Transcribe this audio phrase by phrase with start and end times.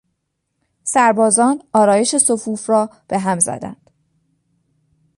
[0.83, 3.91] سربازان آرایش صفوف را به هم زدند.